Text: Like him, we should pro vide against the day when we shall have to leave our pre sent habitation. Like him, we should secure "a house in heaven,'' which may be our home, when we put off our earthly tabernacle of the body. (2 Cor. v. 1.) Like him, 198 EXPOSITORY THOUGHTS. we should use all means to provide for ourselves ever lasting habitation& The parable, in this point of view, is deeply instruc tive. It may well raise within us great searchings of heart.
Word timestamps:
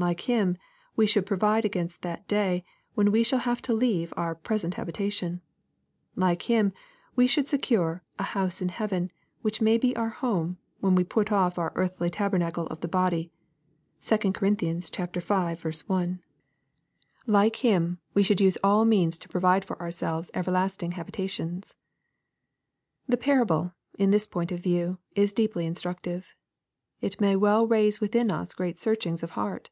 Like 0.00 0.28
him, 0.28 0.56
we 0.94 1.08
should 1.08 1.26
pro 1.26 1.36
vide 1.38 1.64
against 1.64 2.02
the 2.02 2.22
day 2.28 2.64
when 2.94 3.10
we 3.10 3.24
shall 3.24 3.40
have 3.40 3.60
to 3.62 3.74
leave 3.74 4.14
our 4.16 4.36
pre 4.36 4.56
sent 4.56 4.74
habitation. 4.74 5.40
Like 6.14 6.42
him, 6.42 6.72
we 7.16 7.26
should 7.26 7.48
secure 7.48 8.04
"a 8.16 8.22
house 8.22 8.62
in 8.62 8.68
heaven,'' 8.68 9.10
which 9.42 9.60
may 9.60 9.76
be 9.76 9.96
our 9.96 10.10
home, 10.10 10.56
when 10.78 10.94
we 10.94 11.02
put 11.02 11.32
off 11.32 11.58
our 11.58 11.72
earthly 11.74 12.10
tabernacle 12.10 12.68
of 12.68 12.78
the 12.78 12.86
body. 12.86 13.32
(2 14.00 14.18
Cor. 14.30 14.30
v. 14.30 14.30
1.) 14.38 14.46
Like 14.46 14.60
him, 14.60 15.02
198 15.88 16.22
EXPOSITORY 17.26 17.72
THOUGHTS. 17.74 18.00
we 18.14 18.22
should 18.22 18.40
use 18.40 18.58
all 18.62 18.84
means 18.84 19.18
to 19.18 19.28
provide 19.28 19.64
for 19.64 19.82
ourselves 19.82 20.30
ever 20.32 20.52
lasting 20.52 20.92
habitation& 20.92 21.60
The 23.08 23.16
parable, 23.16 23.72
in 23.98 24.12
this 24.12 24.28
point 24.28 24.52
of 24.52 24.60
view, 24.60 24.98
is 25.16 25.32
deeply 25.32 25.68
instruc 25.68 26.02
tive. 26.02 26.36
It 27.00 27.20
may 27.20 27.34
well 27.34 27.66
raise 27.66 28.00
within 28.00 28.30
us 28.30 28.54
great 28.54 28.78
searchings 28.78 29.24
of 29.24 29.30
heart. 29.32 29.70